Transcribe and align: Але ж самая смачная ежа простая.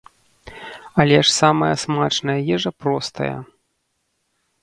Але 1.03 1.17
ж 1.17 1.27
самая 1.41 1.69
смачная 1.83 2.37
ежа 2.57 2.71
простая. 2.85 3.35